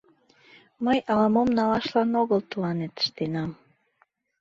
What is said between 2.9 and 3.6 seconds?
ыштенам.